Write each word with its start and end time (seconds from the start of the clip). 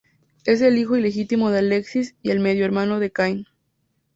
Es 0.45 0.61
el 0.61 0.79
hijo 0.79 0.97
ilegítimo 0.97 1.51
de 1.51 1.59
Alexis 1.59 2.15
y 2.23 2.31
el 2.31 2.39
medio 2.39 2.65
hermano 2.65 2.99
de 2.99 3.11
Caín. 3.11 3.45